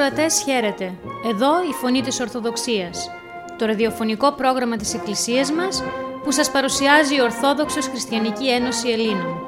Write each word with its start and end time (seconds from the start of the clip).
Αγαπητοί 0.00 0.22
ακροατές, 0.22 0.42
χαίρετε. 0.42 0.94
Εδώ 1.30 1.62
η 1.70 1.72
Φωνή 1.80 2.00
της 2.02 2.20
Ορθοδοξίας, 2.20 3.10
το 3.58 3.66
ραδιοφωνικό 3.66 4.32
πρόγραμμα 4.32 4.76
της 4.76 4.94
Εκκλησίας 4.94 5.52
μας 5.52 5.82
που 6.24 6.32
σας 6.32 6.50
παρουσιάζει 6.50 7.14
η 7.14 7.20
Ορθόδοξος 7.20 7.86
Χριστιανική 7.86 8.50
Ένωση 8.50 8.88
Ελλήνων. 8.88 9.46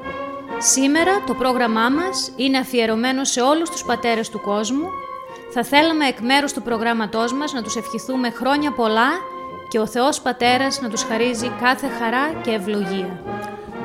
Σήμερα 0.59 1.23
το 1.27 1.34
πρόγραμμά 1.34 1.88
μας 1.88 2.33
είναι 2.37 2.59
αφιερωμένο 2.59 3.25
σε 3.25 3.41
όλους 3.41 3.70
τους 3.70 3.84
πατέρες 3.84 4.28
του 4.28 4.41
κόσμου. 4.41 4.88
Θα 5.52 5.65
θέλαμε 5.65 6.06
εκ 6.06 6.20
μέρους 6.20 6.53
του 6.53 6.62
προγράμματός 6.62 7.33
μας 7.33 7.53
να 7.53 7.62
τους 7.62 7.77
ευχηθούμε 7.77 8.30
χρόνια 8.30 8.73
πολλά 8.73 9.11
και 9.69 9.78
ο 9.78 9.87
Θεός 9.87 10.20
Πατέρας 10.20 10.80
να 10.80 10.89
τους 10.89 11.03
χαρίζει 11.03 11.53
κάθε 11.61 11.89
χαρά 11.98 12.33
και 12.42 12.50
ευλογία. 12.50 13.23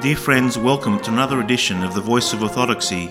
Dear 0.02 0.18
friends, 0.28 0.54
welcome 0.72 0.98
to 1.04 1.10
another 1.16 1.40
edition 1.46 1.78
of 1.88 1.92
The 1.98 2.06
Voice 2.12 2.30
of 2.34 2.40
Orthodoxy, 2.48 3.04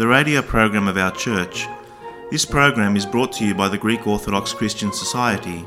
the 0.00 0.06
radio 0.16 0.40
program 0.52 0.86
of 0.92 0.96
our 1.04 1.14
church. 1.26 1.83
This 2.30 2.44
program 2.44 2.96
is 2.96 3.06
brought 3.06 3.32
to 3.34 3.44
you 3.44 3.54
by 3.54 3.68
the 3.68 3.78
Greek 3.78 4.06
Orthodox 4.06 4.52
Christian 4.52 4.92
Society. 4.92 5.66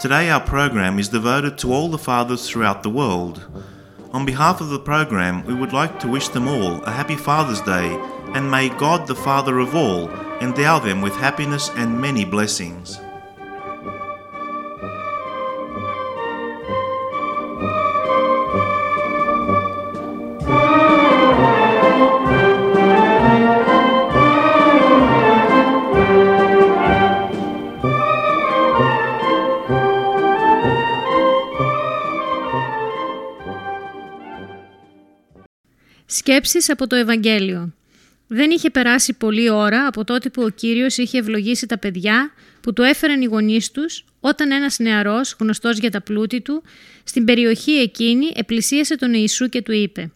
Today, 0.00 0.30
our 0.30 0.40
program 0.40 0.98
is 0.98 1.08
devoted 1.08 1.58
to 1.58 1.72
all 1.72 1.88
the 1.88 1.98
fathers 1.98 2.48
throughout 2.48 2.82
the 2.82 2.90
world. 2.90 3.44
On 4.12 4.24
behalf 4.24 4.60
of 4.60 4.68
the 4.68 4.78
program, 4.78 5.44
we 5.44 5.52
would 5.52 5.72
like 5.72 5.98
to 6.00 6.08
wish 6.08 6.28
them 6.28 6.46
all 6.46 6.82
a 6.84 6.90
happy 6.90 7.16
Father's 7.16 7.60
Day 7.62 7.92
and 8.34 8.50
may 8.50 8.68
God, 8.68 9.06
the 9.06 9.14
Father 9.14 9.58
of 9.58 9.74
all, 9.74 10.08
endow 10.40 10.78
them 10.78 11.02
with 11.02 11.14
happiness 11.14 11.70
and 11.76 12.00
many 12.00 12.24
blessings. 12.24 12.98
Σκέψεις 36.26 36.70
από 36.70 36.86
το 36.86 36.96
Ευαγγέλιο. 36.96 37.74
Δεν 38.26 38.50
είχε 38.50 38.70
περάσει 38.70 39.12
πολλή 39.12 39.50
ώρα 39.50 39.86
από 39.86 40.04
τότε 40.04 40.30
που 40.30 40.42
ο 40.42 40.48
Κύριος 40.48 40.96
είχε 40.96 41.18
ευλογήσει 41.18 41.66
τα 41.66 41.78
παιδιά 41.78 42.32
που 42.60 42.72
του 42.72 42.82
έφεραν 42.82 43.22
οι 43.22 43.24
γονείς 43.24 43.70
τους, 43.70 44.04
όταν 44.20 44.52
ένας 44.52 44.78
νεαρός, 44.78 45.36
γνωστός 45.40 45.78
για 45.78 45.90
τα 45.90 46.00
πλούτη 46.00 46.40
του, 46.40 46.62
στην 47.04 47.24
περιοχή 47.24 47.70
εκείνη 47.72 48.32
επλησίασε 48.34 48.96
τον 48.96 49.14
Ιησού 49.14 49.48
και 49.48 49.62
του 49.62 49.72
είπε 49.72 50.10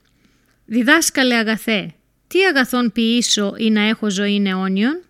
«Διδάσκαλε 0.65 1.35
αγαθέ, 1.35 1.95
τι 2.27 2.45
αγαθόν 2.45 2.93
ποιήσω 2.93 3.55
ή 3.59 3.71
να 3.71 3.81
έχω 3.81 4.11
ζωή 4.11 4.43
αιώνιον» 4.47 5.03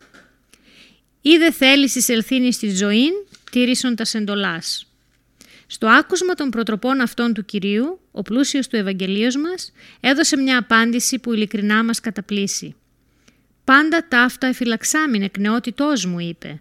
ή 1.20 1.36
δεν 1.36 1.52
θέλεις 1.52 1.94
εισελθύνει 1.94 2.52
στη 2.52 2.70
ζωή, 2.70 3.08
τήρησον 3.50 3.96
τας 3.96 4.08
σεντολάς. 4.08 4.87
Στο 5.70 5.86
άκουσμα 5.86 6.34
των 6.34 6.50
προτροπών 6.50 7.00
αυτών 7.00 7.34
του 7.34 7.44
Κυρίου, 7.44 8.00
ο 8.10 8.22
πλούσιος 8.22 8.68
του 8.68 8.76
Ευαγγελίος 8.76 9.36
μας 9.36 9.72
έδωσε 10.00 10.36
μια 10.36 10.58
απάντηση 10.58 11.18
που 11.18 11.32
ειλικρινά 11.32 11.84
μας 11.84 12.00
καταπλήσει. 12.00 12.74
«Πάντα 13.64 14.06
ταύτα 14.08 14.46
εφυλαξάμιν 14.46 15.22
εκ 15.22 15.38
νεότητός 15.38 16.04
μου», 16.04 16.18
είπε. 16.18 16.60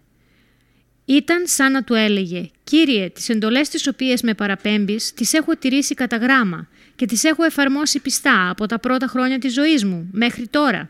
Ήταν 1.06 1.48
σαν 1.48 1.72
να 1.72 1.84
του 1.84 1.94
έλεγε 1.94 2.50
«Κύριε, 2.64 3.10
τις 3.10 3.30
εντολές 3.30 3.70
τις 3.70 3.88
οποίες 3.88 4.22
με 4.22 4.34
παραπέμπεις 4.34 5.14
τις 5.14 5.34
έχω 5.34 5.56
τηρήσει 5.58 5.94
κατά 5.94 6.18
γράμμα 6.18 6.68
και 6.96 7.06
τις 7.06 7.24
έχω 7.24 7.44
εφαρμόσει 7.44 8.00
πιστά 8.00 8.50
από 8.50 8.66
τα 8.66 8.80
πρώτα 8.80 9.08
χρόνια 9.08 9.40
της 9.40 9.54
ζωής 9.54 9.84
μου 9.84 10.10
μέχρι 10.12 10.48
τώρα». 10.48 10.90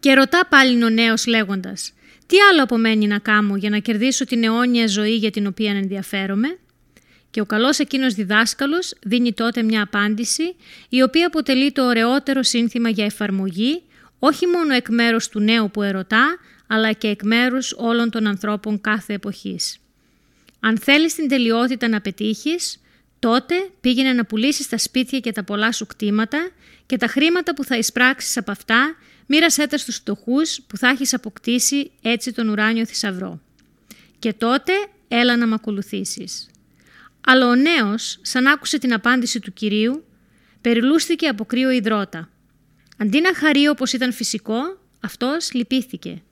Και 0.00 0.14
ρωτά 0.14 0.46
πάλι 0.48 0.84
ο 0.84 0.88
νέος 0.88 1.26
λέγοντας 1.26 1.92
«Τι 2.26 2.36
άλλο 2.50 2.62
απομένει 2.62 3.06
να 3.06 3.18
κάνω 3.18 3.56
για 3.56 3.70
να 3.70 3.78
κερδίσω 3.78 4.24
την 4.24 4.44
αιώνια 4.44 4.86
ζωή 4.86 5.14
για 5.14 5.30
την 5.30 5.46
οποία 5.46 5.70
ενδιαφέρομαι» 5.70 6.58
Και 7.30 7.40
ο 7.40 7.44
καλός 7.44 7.78
εκείνος 7.78 8.14
διδάσκαλος 8.14 8.94
δίνει 9.02 9.32
τότε 9.32 9.62
μια 9.62 9.82
απάντηση 9.82 10.54
η 10.88 11.02
οποία 11.02 11.26
αποτελεί 11.26 11.72
το 11.72 11.84
ωραιότερο 11.84 12.42
σύνθημα 12.42 12.88
για 12.88 13.04
εφαρμογή 13.04 13.82
όχι 14.18 14.46
μόνο 14.46 14.74
εκ 14.74 14.88
μέρους 14.88 15.28
του 15.28 15.40
νέου 15.40 15.70
που 15.70 15.82
ερωτά 15.82 16.38
αλλά 16.66 16.92
και 16.92 17.08
εκ 17.08 17.22
μέρους 17.22 17.74
όλων 17.76 18.10
των 18.10 18.26
ανθρώπων 18.26 18.80
κάθε 18.80 19.12
εποχής. 19.12 19.78
Αν 20.60 20.78
θέλεις 20.78 21.14
την 21.14 21.28
τελειότητα 21.28 21.88
να 21.88 22.00
πετύχεις, 22.00 22.80
τότε 23.18 23.54
πήγαινε 23.80 24.12
να 24.12 24.24
πουλήσεις 24.24 24.68
τα 24.68 24.78
σπίτια 24.78 25.18
και 25.18 25.32
τα 25.32 25.44
πολλά 25.44 25.72
σου 25.72 25.86
κτήματα 25.86 26.50
και 26.86 26.96
τα 26.96 27.06
χρήματα 27.06 27.54
που 27.54 27.64
θα 27.64 27.76
εισπράξεις 27.76 28.36
από 28.36 28.50
αυτά 28.50 28.96
μοίρασέ 29.26 29.66
τα 29.66 29.78
στους 29.78 29.96
φτωχούς 29.96 30.60
που 30.66 30.76
θα 30.76 30.88
έχεις 30.88 31.14
αποκτήσει 31.14 31.90
έτσι 32.02 32.32
τον 32.32 32.48
ουράνιο 32.48 32.86
θησαυρό. 32.86 33.40
Και 34.18 34.32
τότε 34.32 34.72
έλα 35.08 35.36
να 35.36 35.46
μ' 35.46 35.52
ακολουθήσεις. 35.52 36.50
Αλλά 37.20 37.48
ο 37.48 37.54
νέος, 37.54 38.18
σαν 38.22 38.46
άκουσε 38.46 38.78
την 38.78 38.92
απάντηση 38.92 39.40
του 39.40 39.52
Κυρίου, 39.52 40.04
περιλούστηκε 40.60 41.26
από 41.26 41.44
κρύο 41.44 41.70
υδρότα. 41.70 42.30
Αντί 42.98 43.20
να 43.20 43.34
χαρεί 43.34 43.68
όπως 43.68 43.92
ήταν 43.92 44.12
φυσικό, 44.12 44.80
αυτός 45.00 45.52
λυπήθηκε. 45.52 46.22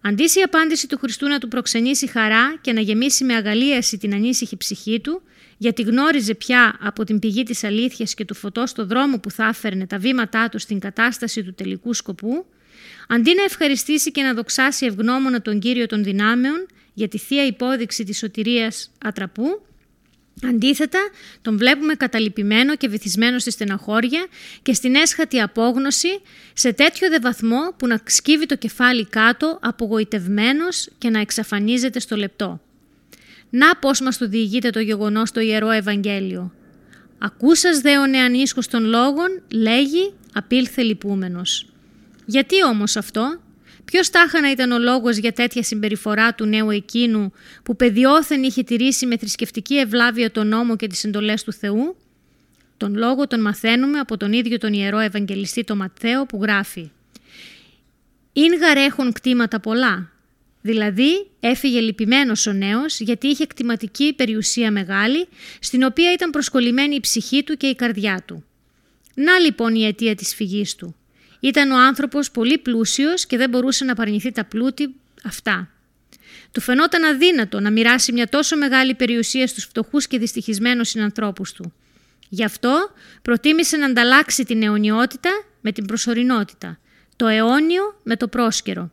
Αντί 0.00 0.22
η 0.22 0.42
απάντηση 0.44 0.86
του 0.88 0.98
Χριστού 0.98 1.28
να 1.28 1.38
του 1.38 1.48
προξενήσει 1.48 2.06
χαρά 2.06 2.56
και 2.60 2.72
να 2.72 2.80
γεμίσει 2.80 3.24
με 3.24 3.34
αγαλίαση 3.34 3.98
την 3.98 4.14
ανήσυχη 4.14 4.56
ψυχή 4.56 5.00
του, 5.00 5.22
γιατί 5.58 5.82
γνώριζε 5.82 6.34
πια 6.34 6.76
από 6.80 7.04
την 7.04 7.18
πηγή 7.18 7.42
της 7.42 7.64
αλήθειας 7.64 8.14
και 8.14 8.24
του 8.24 8.34
φωτός 8.34 8.72
το 8.72 8.86
δρόμο 8.86 9.18
που 9.18 9.30
θα 9.30 9.46
έφερνε 9.46 9.86
τα 9.86 9.98
βήματά 9.98 10.48
του 10.48 10.58
στην 10.58 10.78
κατάσταση 10.78 11.42
του 11.42 11.54
τελικού 11.54 11.94
σκοπού, 11.94 12.46
αντί 13.08 13.34
να 13.34 13.42
ευχαριστήσει 13.42 14.10
και 14.10 14.22
να 14.22 14.34
δοξάσει 14.34 14.86
ευγνώμονα 14.86 15.42
τον 15.42 15.58
Κύριο 15.58 15.86
των 15.86 16.04
δυνάμεων 16.04 16.66
για 16.94 17.08
τη 17.08 17.18
θεία 17.18 17.46
υπόδειξη 17.46 18.04
της 18.04 18.18
σωτηρίας 18.18 18.90
ατραπού, 19.04 19.66
Αντίθετα, 20.46 20.98
τον 21.42 21.58
βλέπουμε 21.58 21.94
καταλυπημένο 21.94 22.76
και 22.76 22.88
βυθισμένο 22.88 23.38
στη 23.38 23.50
στεναχώρια 23.50 24.26
και 24.62 24.72
στην 24.72 24.94
έσχατη 24.94 25.40
απόγνωση 25.40 26.20
σε 26.52 26.72
τέτοιο 26.72 27.08
δε 27.08 27.18
βαθμό 27.18 27.74
που 27.76 27.86
να 27.86 28.00
σκύβει 28.06 28.46
το 28.46 28.56
κεφάλι 28.56 29.06
κάτω 29.06 29.58
απογοητευμένος 29.62 30.88
και 30.98 31.10
να 31.10 31.20
εξαφανίζεται 31.20 32.00
στο 32.00 32.16
λεπτό. 32.16 32.60
Να 33.50 33.76
πώς 33.76 34.00
μας 34.00 34.18
το 34.18 34.28
διηγείται 34.28 34.70
το 34.70 34.80
γεγονός 34.80 35.28
στο 35.28 35.40
Ιερό 35.40 35.70
Ευαγγέλιο. 35.70 36.52
«Ακούσας 37.18 37.78
δε 37.80 37.98
ο 37.98 38.06
νεανίσκος 38.06 38.68
των 38.68 38.84
λόγων, 38.84 39.42
λέγει, 39.52 40.12
απήλθε 40.32 40.82
λυπούμενος». 40.82 41.66
Γιατί 42.24 42.64
όμως 42.64 42.96
αυτό, 42.96 43.40
Ποιος 43.90 44.10
τάχανα 44.10 44.50
ήταν 44.50 44.70
ο 44.70 44.78
λόγος 44.78 45.16
για 45.16 45.32
τέτοια 45.32 45.62
συμπεριφορά 45.62 46.34
του 46.34 46.44
νέου 46.44 46.70
εκείνου 46.70 47.32
που 47.62 47.76
παιδιόθεν 47.76 48.42
είχε 48.42 48.62
τηρήσει 48.62 49.06
με 49.06 49.16
θρησκευτική 49.16 49.76
ευλάβεια 49.76 50.30
τον 50.30 50.46
νόμο 50.46 50.76
και 50.76 50.86
τις 50.86 51.04
εντολές 51.04 51.44
του 51.44 51.52
Θεού; 51.52 51.96
Τον 52.76 52.94
λόγο 52.94 53.26
τον 53.26 53.40
μαθαίνουμε 53.40 53.98
από 53.98 54.16
τον 54.16 54.32
ίδιο 54.32 54.58
τον 54.58 54.72
Ιερό 54.72 54.98
Ευαγγελιστή 54.98 55.64
τον 55.64 55.76
Ματθαίο 55.76 56.26
που 56.26 56.38
γράφει 56.42 56.90
«Ειν 58.32 58.54
γαρέχουν 58.58 59.12
κτήματα 59.12 59.60
πολλά». 59.60 60.12
Δηλαδή 60.60 61.26
έφυγε 61.40 61.80
λυπημένος 61.80 62.46
ο 62.46 62.52
νέος 62.52 63.00
γιατί 63.00 63.26
είχε 63.26 63.46
κτηματική 63.46 64.12
περιουσία 64.12 64.70
μεγάλη 64.70 65.28
στην 65.60 65.82
οποία 65.82 66.12
ήταν 66.12 66.30
προσκολλημένη 66.30 66.94
η 66.94 67.00
ψυχή 67.00 67.42
του 67.42 67.56
και 67.56 67.66
η 67.66 67.74
καρδιά 67.74 68.22
του. 68.26 68.44
Να 69.14 69.38
λοιπόν 69.38 69.74
η 69.74 69.84
αιτία 69.84 70.14
της 70.14 70.34
φυγής 70.34 70.74
του. 70.74 70.97
Ήταν 71.40 71.70
ο 71.70 71.76
άνθρωπος 71.76 72.30
πολύ 72.30 72.58
πλούσιος 72.58 73.26
και 73.26 73.36
δεν 73.36 73.50
μπορούσε 73.50 73.84
να 73.84 73.94
παρνηθεί 73.94 74.32
τα 74.32 74.44
πλούτη 74.44 74.94
αυτά. 75.24 75.68
Του 76.52 76.60
φαινόταν 76.60 77.04
αδύνατο 77.04 77.60
να 77.60 77.70
μοιράσει 77.70 78.12
μια 78.12 78.28
τόσο 78.28 78.56
μεγάλη 78.56 78.94
περιουσία 78.94 79.46
στους 79.46 79.64
φτωχούς 79.64 80.06
και 80.06 80.18
δυστυχισμένους 80.18 80.88
συνανθρώπους 80.88 81.52
του. 81.52 81.72
Γι' 82.28 82.44
αυτό 82.44 82.90
προτίμησε 83.22 83.76
να 83.76 83.86
ανταλλάξει 83.86 84.44
την 84.44 84.62
αιωνιότητα 84.62 85.30
με 85.60 85.72
την 85.72 85.86
προσωρινότητα, 85.86 86.78
το 87.16 87.26
αιώνιο 87.26 88.00
με 88.02 88.16
το 88.16 88.28
πρόσκαιρο. 88.28 88.90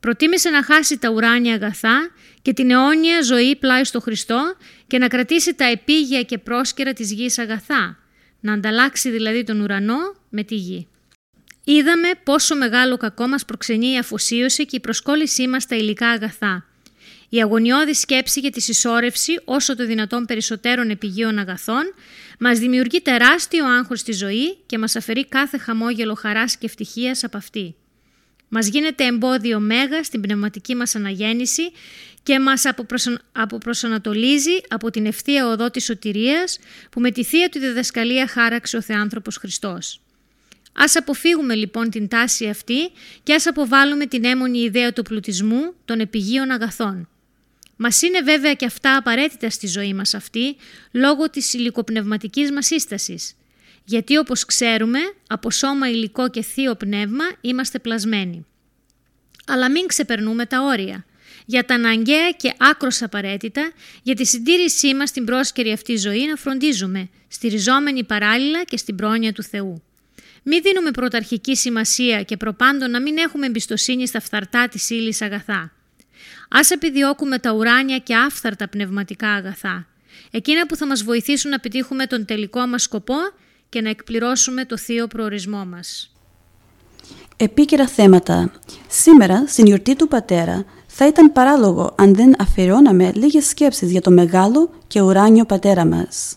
Προτίμησε 0.00 0.50
να 0.50 0.62
χάσει 0.62 0.98
τα 0.98 1.10
ουράνια 1.10 1.54
αγαθά 1.54 2.10
και 2.42 2.52
την 2.52 2.70
αιώνια 2.70 3.22
ζωή 3.22 3.56
πλάι 3.56 3.84
στο 3.84 4.00
Χριστό 4.00 4.54
και 4.86 4.98
να 4.98 5.08
κρατήσει 5.08 5.54
τα 5.54 5.64
επίγεια 5.64 6.22
και 6.22 6.38
πρόσκαιρα 6.38 6.92
της 6.92 7.12
γης 7.12 7.38
αγαθά, 7.38 7.98
να 8.40 8.52
ανταλλάξει 8.52 9.10
δηλαδή 9.10 9.44
τον 9.44 9.60
ουρανό 9.60 10.14
με 10.28 10.42
τη 10.42 10.54
γη. 10.54 10.86
Είδαμε 11.64 12.08
πόσο 12.24 12.56
μεγάλο 12.56 12.96
κακό 12.96 13.26
μας 13.26 13.44
προξενεί 13.44 13.92
η 13.92 13.98
αφοσίωση 13.98 14.66
και 14.66 14.76
η 14.76 14.80
προσκόλλησή 14.80 15.48
μας 15.48 15.62
στα 15.62 15.76
υλικά 15.76 16.08
αγαθά. 16.08 16.66
Η 17.28 17.42
αγωνιώδη 17.42 17.94
σκέψη 17.94 18.40
για 18.40 18.50
τη 18.50 18.60
συσσόρευση 18.60 19.40
όσο 19.44 19.76
το 19.76 19.86
δυνατόν 19.86 20.24
περισσότερων 20.24 20.90
επιγείων 20.90 21.38
αγαθών 21.38 21.94
μας 22.38 22.58
δημιουργεί 22.58 23.00
τεράστιο 23.00 23.66
άγχος 23.66 24.00
στη 24.00 24.12
ζωή 24.12 24.56
και 24.66 24.78
μας 24.78 24.96
αφαιρεί 24.96 25.26
κάθε 25.26 25.58
χαμόγελο 25.58 26.14
χαράς 26.14 26.56
και 26.56 26.66
ευτυχίας 26.66 27.24
από 27.24 27.36
αυτή. 27.36 27.74
Μας 28.48 28.66
γίνεται 28.66 29.04
εμπόδιο 29.04 29.60
μέγα 29.60 30.04
στην 30.04 30.20
πνευματική 30.20 30.74
μας 30.74 30.94
αναγέννηση 30.94 31.72
και 32.22 32.40
μας 32.40 32.64
αποπροσανατολίζει 33.32 34.60
από 34.68 34.90
την 34.90 35.06
ευθεία 35.06 35.46
οδό 35.46 35.70
της 35.70 35.84
σωτηρίας 35.84 36.58
που 36.90 37.00
με 37.00 37.10
τη 37.10 37.24
θεία 37.24 37.48
του 37.48 37.58
διδασκαλία 37.58 38.26
χάραξε 38.26 38.76
ο 38.76 38.82
Θεάνθρωπος 38.82 39.36
Χριστός. 39.36 40.01
Ας 40.72 40.96
αποφύγουμε 40.96 41.54
λοιπόν 41.54 41.90
την 41.90 42.08
τάση 42.08 42.48
αυτή 42.48 42.90
και 43.22 43.34
ας 43.34 43.46
αποβάλουμε 43.46 44.06
την 44.06 44.24
έμονη 44.24 44.58
ιδέα 44.58 44.92
του 44.92 45.02
πλουτισμού 45.02 45.74
των 45.84 46.00
επιγείων 46.00 46.50
αγαθών. 46.50 47.08
Μας 47.76 48.02
είναι 48.02 48.20
βέβαια 48.20 48.54
και 48.54 48.64
αυτά 48.64 48.96
απαραίτητα 48.96 49.50
στη 49.50 49.66
ζωή 49.66 49.94
μας 49.94 50.14
αυτή, 50.14 50.56
λόγω 50.92 51.30
της 51.30 51.52
υλικοπνευματικής 51.52 52.52
μας 52.52 52.66
σύστασης. 52.66 53.34
Γιατί 53.84 54.16
όπως 54.16 54.44
ξέρουμε, 54.44 54.98
από 55.26 55.50
σώμα 55.50 55.88
υλικό 55.90 56.28
και 56.30 56.42
θείο 56.42 56.74
πνεύμα 56.74 57.24
είμαστε 57.40 57.78
πλασμένοι. 57.78 58.46
Αλλά 59.46 59.70
μην 59.70 59.86
ξεπερνούμε 59.86 60.46
τα 60.46 60.62
όρια. 60.62 61.04
Για 61.46 61.64
τα 61.64 61.74
αναγκαία 61.74 62.30
και 62.30 62.54
άκρος 62.58 63.02
απαραίτητα, 63.02 63.72
για 64.02 64.14
τη 64.14 64.24
συντήρησή 64.24 64.94
μας 64.94 65.08
στην 65.08 65.24
πρόσκαιρη 65.24 65.72
αυτή 65.72 65.96
ζωή 65.96 66.26
να 66.26 66.36
φροντίζουμε, 66.36 67.08
στηριζόμενοι 67.28 68.04
παράλληλα 68.04 68.64
και 68.64 68.76
στην 68.76 68.96
πρόνοια 68.96 69.32
του 69.32 69.42
Θεού. 69.42 69.82
Μην 70.42 70.62
δίνουμε 70.62 70.90
πρωταρχική 70.90 71.56
σημασία 71.56 72.22
και 72.22 72.36
προπάντων 72.36 72.90
να 72.90 73.00
μην 73.00 73.18
έχουμε 73.18 73.46
εμπιστοσύνη 73.46 74.06
στα 74.06 74.20
φθαρτά 74.20 74.68
της 74.68 74.90
ύλης 74.90 75.22
αγαθά. 75.22 75.72
Ας 76.50 76.70
επιδιώκουμε 76.70 77.38
τα 77.38 77.52
ουράνια 77.52 77.98
και 77.98 78.14
άφθαρτα 78.14 78.68
πνευματικά 78.68 79.28
αγαθά, 79.28 79.86
εκείνα 80.30 80.66
που 80.66 80.76
θα 80.76 80.86
μας 80.86 81.02
βοηθήσουν 81.02 81.50
να 81.50 81.58
πετύχουμε 81.58 82.06
τον 82.06 82.24
τελικό 82.24 82.66
μας 82.66 82.82
σκοπό 82.82 83.14
και 83.68 83.80
να 83.80 83.88
εκπληρώσουμε 83.88 84.64
το 84.64 84.76
θείο 84.76 85.06
προορισμό 85.06 85.64
μας. 85.64 86.12
Επίκαιρα 87.36 87.86
θέματα. 87.86 88.52
Σήμερα, 88.88 89.44
στην 89.46 89.66
γιορτή 89.66 89.96
του 89.96 90.08
πατέρα, 90.08 90.64
θα 90.86 91.06
ήταν 91.06 91.32
παράλογο 91.32 91.94
αν 91.98 92.14
δεν 92.14 92.34
αφιερώναμε 92.38 93.12
λίγες 93.14 93.46
σκέψεις 93.46 93.90
για 93.90 94.00
το 94.00 94.10
μεγάλο 94.10 94.74
και 94.86 95.00
ουράνιο 95.00 95.44
πατέρα 95.44 95.86
μας. 95.86 96.36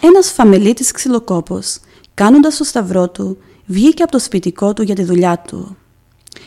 Ένας 0.00 0.30
φαμελίτης 0.30 0.90
ξυλοκόπος, 0.90 1.78
κάνοντας 2.14 2.56
το 2.56 2.64
σταυρό 2.64 3.08
του, 3.08 3.38
βγήκε 3.66 4.02
από 4.02 4.12
το 4.12 4.18
σπιτικό 4.18 4.72
του 4.72 4.82
για 4.82 4.94
τη 4.94 5.04
δουλειά 5.04 5.38
του. 5.48 5.76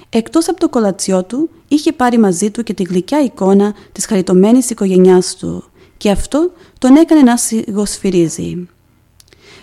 Εκτός 0.10 0.50
από 0.50 0.60
το 0.60 0.70
κολατσιό 0.70 1.24
του, 1.24 1.50
είχε 1.68 1.92
πάρει 1.92 2.18
μαζί 2.18 2.52
του 2.52 2.64
και 2.64 2.74
τη 2.74 2.84
γλυκιά 2.84 3.24
εικόνα 3.24 3.74
της 3.92 4.06
χαριτωμένης 4.06 4.70
οικογένειάς 4.70 5.36
του 5.36 5.64
και 5.98 6.12
αυτό 6.12 6.52
τον 6.80 6.96
έκανε 6.96 7.22
να 7.22 7.38
σιγοσφυρίζει. 7.38 8.68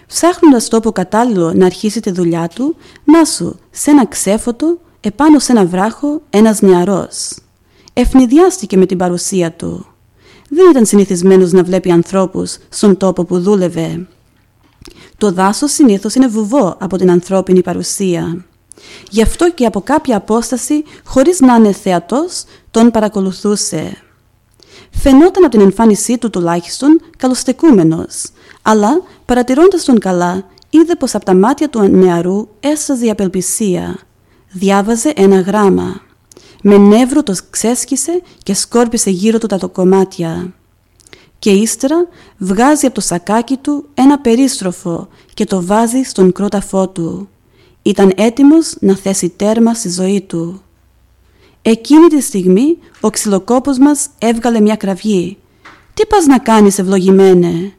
Ψάχνοντας 0.06 0.68
τόπο 0.68 0.92
κατάλληλο 0.92 1.52
να 1.52 1.66
αρχίσει 1.66 2.00
τη 2.00 2.10
δουλειά 2.10 2.48
του, 2.54 2.76
να 3.04 3.24
σου, 3.24 3.58
σε 3.70 3.90
ένα 3.90 4.06
ξέφωτο, 4.06 4.78
επάνω 5.00 5.38
σε 5.38 5.52
ένα 5.52 5.66
βράχο, 5.66 6.22
ένας 6.30 6.60
νεαρός. 6.60 7.38
Ευνηδιάστηκε 7.92 8.76
με 8.76 8.86
την 8.86 8.98
παρουσία 8.98 9.52
του. 9.52 9.86
Δεν 10.48 10.70
ήταν 10.70 10.86
συνηθισμένος 10.86 11.52
να 11.52 11.62
βλέπει 11.62 11.90
ανθρώπους 11.90 12.58
στον 12.68 12.96
τόπο 12.96 13.24
που 13.24 13.40
δούλευε. 13.40 14.06
Το 15.18 15.32
δάσος 15.32 15.72
συνήθως 15.72 16.14
είναι 16.14 16.26
βουβό 16.26 16.76
από 16.78 16.96
την 16.96 17.10
ανθρώπινη 17.10 17.62
παρουσία. 17.62 18.44
Γι' 19.10 19.22
αυτό 19.22 19.50
και 19.50 19.66
από 19.66 19.80
κάποια 19.80 20.16
απόσταση, 20.16 20.84
χωρίς 21.04 21.40
να 21.40 21.54
είναι 21.54 21.72
θεατός, 21.72 22.44
τον 22.70 22.90
παρακολουθούσε. 22.90 23.96
Φαινόταν 24.90 25.44
από 25.44 25.56
την 25.56 25.60
εμφάνισή 25.60 26.18
του 26.18 26.30
τουλάχιστον 26.30 27.00
καλοστεκούμενος, 27.18 28.24
αλλά 28.62 29.02
παρατηρώντας 29.24 29.84
τον 29.84 29.98
καλά, 29.98 30.44
είδε 30.70 30.94
πως 30.94 31.14
από 31.14 31.24
τα 31.24 31.34
μάτια 31.34 31.68
του 31.68 31.82
νεαρού 31.88 32.48
έσταζε 32.60 33.06
η 33.06 33.10
απελπισία. 33.10 33.98
Διάβαζε 34.52 35.12
ένα 35.16 35.40
γράμμα. 35.40 36.00
Με 36.62 36.76
νεύρο 36.76 37.22
το 37.22 37.34
ξέσκησε 37.50 38.22
και 38.42 38.54
σκόρπισε 38.54 39.10
γύρω 39.10 39.38
του 39.38 39.46
τα 39.46 39.58
κομμάτια. 39.72 40.52
Και 41.44 41.50
ύστερα 41.50 42.08
βγάζει 42.38 42.86
από 42.86 42.94
το 42.94 43.00
σακάκι 43.00 43.56
του 43.56 43.84
ένα 43.94 44.18
περίστροφο 44.18 45.08
και 45.34 45.44
το 45.44 45.62
βάζει 45.62 46.02
στον 46.02 46.32
κρόταφό 46.32 46.88
του. 46.88 47.28
Ήταν 47.82 48.12
έτοιμος 48.16 48.76
να 48.80 48.96
θέσει 48.96 49.28
τέρμα 49.28 49.74
στη 49.74 49.90
ζωή 49.90 50.20
του. 50.20 50.62
Εκείνη 51.62 52.06
τη 52.06 52.20
στιγμή 52.20 52.78
ο 53.00 53.10
ξυλοκόπος 53.10 53.78
μας 53.78 54.08
έβγαλε 54.18 54.60
μια 54.60 54.76
κραυγή. 54.76 55.36
«Τι 55.94 56.06
πας 56.06 56.26
να 56.26 56.38
κάνεις 56.38 56.78
ευλογημένε» 56.78 57.72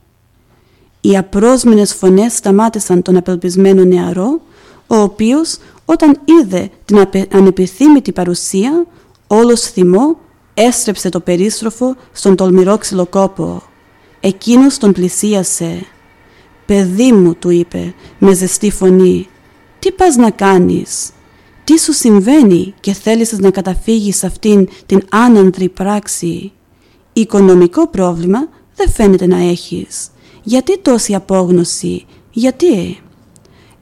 Οι 1.02 1.18
απρόσμενες 1.18 1.94
φωνές 1.94 2.34
σταμάτησαν 2.34 3.02
τον 3.02 3.18
απελπισμένο 3.18 3.84
νεαρό, 3.84 4.42
ο 4.88 4.96
οποίος 4.96 5.58
όταν 5.86 6.20
είδε 6.26 6.70
την 6.86 7.08
ανεπιθύμητη 7.32 8.12
παρουσία, 8.12 8.86
όλος 9.28 9.62
θυμό 9.62 10.18
έστρεψε 10.58 11.10
το 11.10 11.20
περίστροφο 11.20 11.96
στον 12.12 12.36
τολμηρό 12.36 12.78
ξυλοκόπο. 12.78 13.62
Εκείνος 14.20 14.78
τον 14.78 14.92
πλησίασε. 14.92 15.86
«Παιδί 16.66 17.12
μου», 17.12 17.36
του 17.36 17.50
είπε 17.50 17.94
με 18.20 18.34
ζεστή 18.34 18.72
φωνή, 18.72 19.28
«τι 19.80 19.92
πας 19.92 20.16
να 20.16 20.30
κάνεις» 20.30 21.10
τι 21.66 21.80
σου 21.80 21.94
συμβαίνει 21.94 22.74
και 22.80 22.94
θέλεις 22.94 23.32
να 23.32 23.52
καταφύγεις 23.52 24.18
σε 24.18 24.26
αυτήν 24.26 24.68
την 24.86 25.02
άνανδρη 25.10 25.70
πράξη; 25.70 26.52
Οικονομικό 27.14 27.88
πρόβλημα 27.88 28.50
δεν 28.76 28.90
φαίνεται 28.90 29.28
να 29.28 29.38
έχεις. 29.38 30.10
Γιατί 30.44 30.80
τόση 30.80 31.16
απόγνωση, 31.16 32.06
γιατί. 32.32 33.00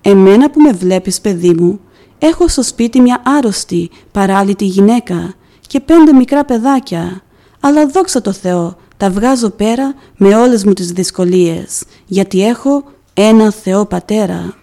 Εμένα 0.01 0.49
που 0.49 0.61
με 0.61 0.71
βλέπεις 0.71 1.21
παιδί 1.21 1.53
μου, 1.53 1.79
έχω 2.19 2.47
στο 2.47 2.63
σπίτι 2.63 3.01
μια 3.01 3.21
άρρωστη, 3.25 3.89
παράλυτη 4.11 4.65
γυναίκα 4.65 5.33
και 5.73 5.79
πέντε 5.79 6.13
μικρά 6.13 6.45
παιδάκια. 6.45 7.21
Αλλά 7.59 7.87
δόξα 7.87 8.21
τω 8.21 8.31
Θεώ, 8.31 8.75
τα 8.97 9.09
βγάζω 9.09 9.49
πέρα 9.49 9.93
με 10.17 10.35
όλες 10.35 10.63
μου 10.63 10.73
τις 10.73 10.91
δυσκολίες, 10.91 11.83
γιατί 12.05 12.45
έχω 12.45 12.83
ένα 13.13 13.51
Θεό 13.51 13.85
Πατέρα. 13.85 14.53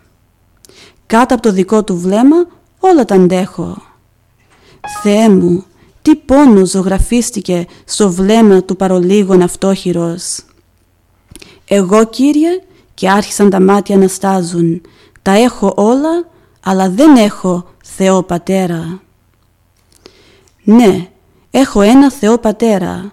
Κάτω 1.07 1.35
από 1.35 1.43
το 1.43 1.53
δικό 1.53 1.85
του 1.85 1.97
βλέμμα 1.97 2.37
όλα 2.81 3.05
τα 3.05 3.15
αντέχω. 3.15 3.83
Θεέ 5.03 5.29
μου, 5.29 5.65
τι 6.03 6.17
πόνο 6.17 6.65
ζωγραφίστηκε 6.65 7.67
στο 7.85 8.11
βλέμμα 8.13 8.63
του 8.63 8.77
παρολίγων 8.77 9.43
αυτόχειρος. 9.43 10.41
Εγώ 11.65 12.05
Κύριε 12.07 12.63
και 12.95 13.11
άρχισαν 13.11 13.51
τα 13.51 13.61
μάτια 13.61 13.97
να 13.97 14.09
στάζουν. 14.09 14.81
Τα 15.23 15.31
έχω 15.31 15.73
όλα 15.77 16.29
αλλά 16.61 16.91
δεν 16.91 17.17
έχω 17.17 17.65
Θεό 17.85 18.23
Πατέρα. 18.23 19.01
Ναι, 20.65 21.09
έχω 21.51 21.81
ένα 21.81 22.11
Θεό 22.11 22.39
Πατέρα. 22.39 23.13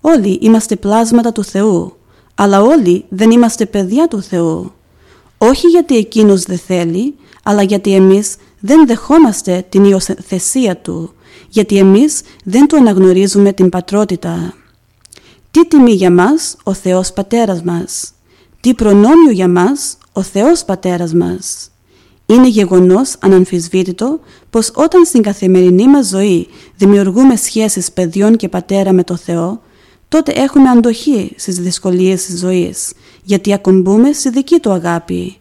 Όλοι 0.00 0.38
είμαστε 0.42 0.76
πλάσματα 0.76 1.32
του 1.32 1.44
Θεού, 1.44 1.96
αλλά 2.34 2.62
όλοι 2.62 3.04
δεν 3.08 3.30
είμαστε 3.30 3.66
παιδιά 3.66 4.08
του 4.08 4.22
Θεού. 4.22 4.72
Όχι 5.38 5.66
γιατί 5.66 5.96
Εκείνος 5.96 6.42
δεν 6.42 6.58
θέλει, 6.58 7.14
αλλά 7.42 7.62
γιατί 7.62 7.94
εμείς 7.94 8.36
δεν 8.60 8.86
δεχόμαστε 8.86 9.66
την 9.68 9.84
υιοθεσία 9.84 10.76
Του, 10.76 11.14
γιατί 11.48 11.76
εμείς 11.78 12.20
δεν 12.44 12.66
Του 12.66 12.76
αναγνωρίζουμε 12.76 13.52
την 13.52 13.68
πατρότητα. 13.68 14.54
Τι 15.50 15.66
τιμή 15.66 15.92
για 15.92 16.10
μας 16.10 16.56
ο 16.62 16.72
Θεός 16.72 17.12
Πατέρας 17.12 17.62
μας; 17.62 18.12
Τι 18.60 18.74
προνόμιο 18.74 19.30
για 19.30 19.48
μας 19.48 19.96
ο 20.12 20.22
Θεός 20.22 20.64
Πατέρας 20.64 21.14
μας; 21.14 21.70
Είναι 22.26 22.48
γεγονός 22.48 23.16
αναμφισβήτητο 23.20 24.20
πως 24.50 24.70
όταν 24.74 25.04
στην 25.04 25.22
καθημερινή 25.22 25.88
μας 25.88 26.06
ζωή 26.06 26.48
δημιουργούμε 26.76 27.36
σχέσεις 27.36 27.92
παιδιών 27.92 28.36
και 28.36 28.48
πατέρα 28.48 28.92
με 28.92 29.04
το 29.04 29.16
Θεό, 29.16 29.60
τότε 30.08 30.32
έχουμε 30.32 30.68
αντοχή 30.68 31.32
στις 31.36 31.58
δυσκολίες 31.58 32.24
της 32.24 32.38
ζωής, 32.38 32.92
γιατί 33.22 33.52
ακουμπούμε 33.52 34.12
στη 34.12 34.30
δική 34.30 34.58
Του 34.58 34.70
αγάπη. 34.70 35.36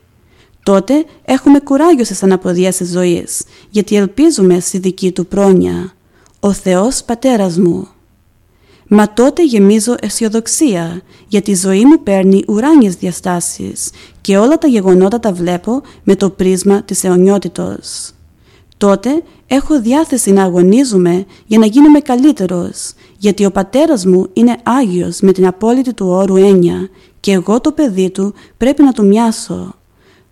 Τότε 0.64 1.06
έχουμε 1.26 1.60
κουράγιο 1.60 2.04
στις 2.04 2.24
αναποδιές 2.24 2.78
της 2.78 2.90
ζωής, 2.92 3.44
γιατί 3.70 3.96
ελπίζουμε 3.96 4.60
στη 4.60 4.78
δική 4.78 5.12
Του 5.12 5.26
πρόνοια. 5.26 5.94
Ο 6.40 6.52
Θεός 6.54 7.04
Πατέρας 7.04 7.58
μου. 7.58 7.88
Μα 8.96 9.14
τότε 9.14 9.44
γεμίζω 9.46 9.96
αισιοδοξία, 10.00 11.02
γιατί 11.28 11.52
η 11.52 11.56
ζωή 11.56 11.86
μου 11.86 12.04
παίρνει 12.04 12.44
ουράνιες 12.48 12.96
διαστάσεις 12.96 13.90
και 14.22 14.38
όλα 14.38 14.58
τα 14.58 14.68
γεγονότα 14.68 15.20
τα 15.20 15.34
βλέπω 15.34 15.82
με 16.04 16.16
το 16.16 16.30
πρίσμα 16.30 16.84
της 16.84 17.04
αιωνιότητος. 17.04 18.12
Τότε 18.78 19.24
έχω 19.48 19.82
διάθεση 19.82 20.32
να 20.32 20.44
αγωνίζουμε 20.44 21.26
για 21.46 21.60
να 21.60 21.66
γίνομαι 21.66 22.00
καλύτερος, 22.00 22.94
γιατί 23.18 23.46
ο 23.46 23.52
πατέρας 23.52 24.06
μου 24.06 24.30
είναι 24.34 24.58
Άγιος 24.64 25.20
με 25.20 25.32
την 25.32 25.48
απόλυτη 25.48 25.94
του 25.94 26.08
όρου 26.08 26.36
έννοια 26.36 26.90
και 27.20 27.32
εγώ 27.32 27.62
το 27.62 27.72
παιδί 27.72 28.10
του 28.10 28.34
πρέπει 28.58 28.84
να 28.84 28.92
του 28.92 29.06
μοιάσω. 29.06 29.74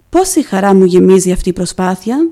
Πόση 0.09 0.43
χαρά 0.43 0.73
μου 0.73 0.85
γεμίζει 0.85 1.31
αυτή 1.31 1.49
η 1.49 1.53
προσπάθεια; 1.53 2.29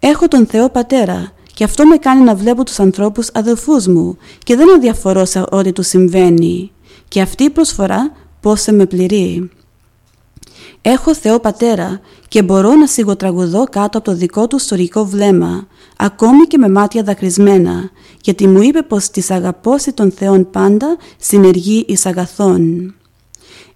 Έχω 0.00 0.28
τον 0.28 0.46
Θεό 0.46 0.68
Πατέρα 0.70 1.32
και 1.58 1.64
αυτό 1.64 1.86
με 1.86 1.96
κάνει 1.96 2.22
να 2.22 2.34
βλέπω 2.34 2.64
τους 2.64 2.80
ανθρώπους 2.80 3.30
αδελφούς 3.34 3.86
μου 3.86 4.16
και 4.38 4.56
δεν 4.56 4.74
αδιαφορώ 4.74 5.24
σε 5.24 5.44
ό,τι 5.50 5.72
τους 5.72 5.86
συμβαίνει. 5.86 6.70
Και 7.08 7.20
αυτή 7.20 7.44
η 7.44 7.50
προσφορά 7.50 8.12
πώς 8.40 8.60
σε 8.60 8.72
με 8.72 8.86
πληρεί. 8.86 9.50
Έχω 10.82 11.14
Θεό 11.14 11.40
Πατέρα 11.40 12.00
και 12.28 12.42
μπορώ 12.42 12.74
να 12.74 12.86
σιγοτραγουδώ 12.86 13.64
κάτω 13.64 13.98
από 13.98 14.10
το 14.10 14.16
δικό 14.16 14.46
του 14.46 14.56
ιστορικό 14.56 15.04
βλέμμα, 15.04 15.66
ακόμη 15.96 16.46
και 16.46 16.58
με 16.58 16.68
μάτια 16.68 17.02
δακρυσμένα, 17.02 17.90
γιατί 18.22 18.46
μου 18.46 18.62
είπε 18.62 18.82
πως 18.82 19.10
της 19.10 19.30
αγαπώσει 19.30 19.92
των 19.92 20.10
Θεών 20.12 20.50
πάντα 20.50 20.96
συνεργεί 21.18 21.84
εις 21.88 22.06
αγαθών. 22.06 22.94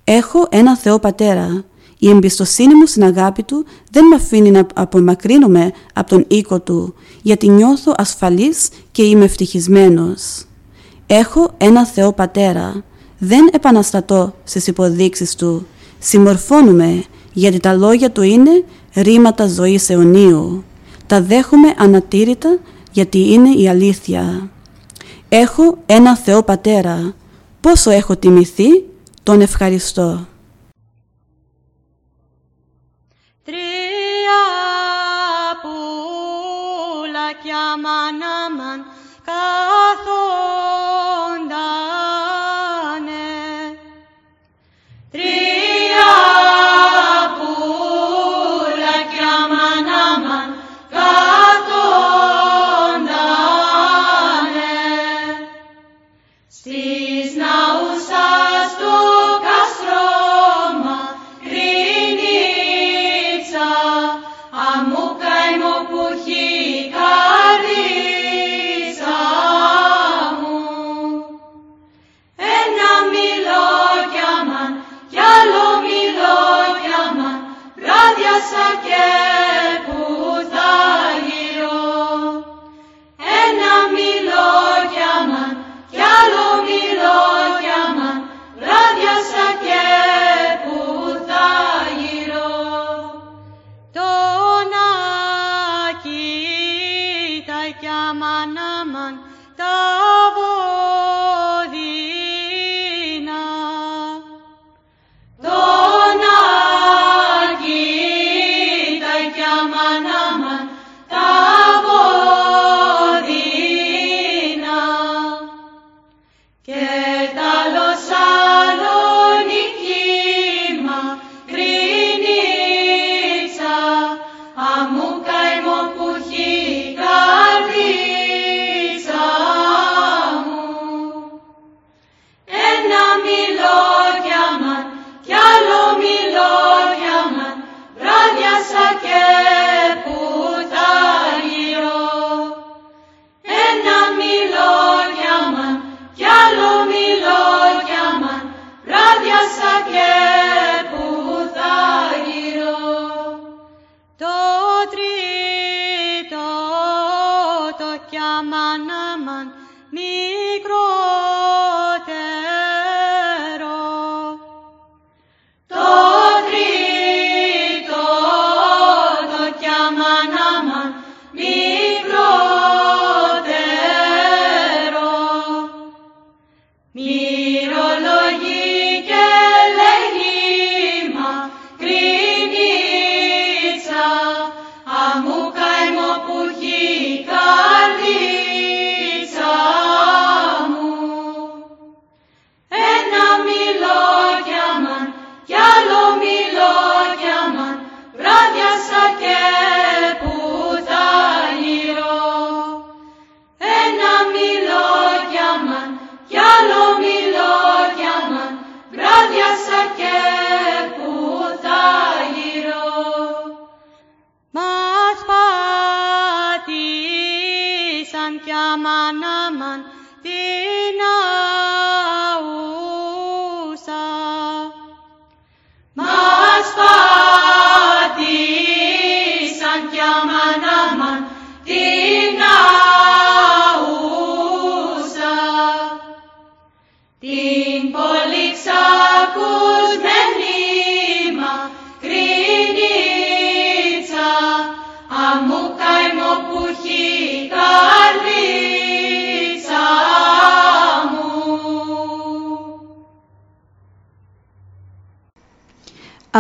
Έχω 0.04 0.46
ένα 0.50 0.76
Θεό 0.76 0.98
Πατέρα. 0.98 1.64
Η 2.02 2.08
εμπιστοσύνη 2.08 2.74
μου 2.74 2.86
στην 2.86 3.04
αγάπη 3.04 3.42
του 3.42 3.64
δεν 3.90 4.06
με 4.06 4.14
αφήνει 4.14 4.50
να 4.50 4.66
απομακρύνομαι 4.74 5.72
από 5.94 6.08
τον 6.08 6.24
οίκο 6.28 6.60
του, 6.60 6.94
γιατί 7.22 7.48
νιώθω 7.48 7.94
ασφαλής 7.96 8.68
και 8.92 9.02
είμαι 9.02 9.24
ευτυχισμένος. 9.24 10.44
Έχω 11.06 11.50
ένα 11.56 11.86
Θεό 11.86 12.12
Πατέρα. 12.12 12.82
Δεν 13.18 13.48
επαναστατώ 13.52 14.34
στις 14.44 14.66
υποδείξεις 14.66 15.34
Του. 15.34 15.66
Συμμορφώνουμε, 15.98 17.04
γιατί 17.32 17.60
τα 17.60 17.72
λόγια 17.74 18.10
Του 18.10 18.22
είναι 18.22 18.64
ρήματα 18.94 19.46
ζωής 19.46 19.90
αιωνίου. 19.90 20.64
Τα 21.06 21.22
δέχομαι 21.22 21.74
ανατήρητα, 21.78 22.58
γιατί 22.92 23.32
είναι 23.32 23.50
η 23.50 23.68
αλήθεια. 23.68 24.50
Έχω 25.28 25.78
ένα 25.86 26.16
Θεό 26.16 26.42
Πατέρα. 26.42 27.14
Πόσο 27.60 27.90
έχω 27.90 28.16
τιμηθεί, 28.16 28.84
τον 29.22 29.40
ευχαριστώ. 29.40 30.26
Namah 37.82 38.14
Namah 38.14 38.91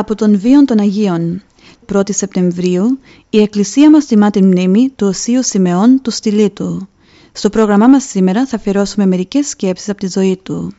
Από 0.02 0.14
τον 0.14 0.38
βίον 0.38 0.64
των 0.64 0.78
Αγίων 0.78 1.42
1η 1.92 2.14
Σεπτεμβρίου 2.14 2.98
η 3.30 3.40
Εκκλησία 3.40 3.90
μας 3.90 4.06
τιμά 4.06 4.30
την 4.30 4.46
μνήμη 4.46 4.92
του 4.96 5.06
Οσίου 5.06 5.42
Σιμεών 5.42 6.00
του 6.02 6.10
Στυλίτου. 6.10 6.88
Στο 7.32 7.50
πρόγραμμά 7.50 7.86
μας 7.86 8.04
σήμερα 8.04 8.46
θα 8.46 8.56
αφιερώσουμε 8.56 9.06
μερικές 9.06 9.48
σκέψεις 9.48 9.88
από 9.88 9.98
τη 10.00 10.08
ζωή 10.08 10.40
του. 10.42 10.72